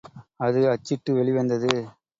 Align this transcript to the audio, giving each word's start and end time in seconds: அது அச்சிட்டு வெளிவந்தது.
அது 0.39 0.61
அச்சிட்டு 0.71 1.11
வெளிவந்தது. 1.13 1.71